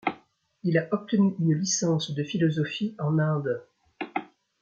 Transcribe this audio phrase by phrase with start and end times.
[0.63, 3.61] Il a obtenu une licence de philosophie en Inde.